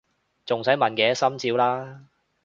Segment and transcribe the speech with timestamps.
[0.47, 1.13] 仲使問嘅！
[1.13, 2.07] 心照啦！